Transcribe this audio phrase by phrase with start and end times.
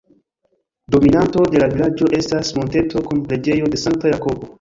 [0.93, 4.49] Dominanto de la vilaĝo estas monteto kun preĝejo de Sankta Jakobo.